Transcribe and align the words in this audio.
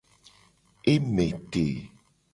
E 0.93 0.95
me 1.13 1.27
te. 1.51 1.65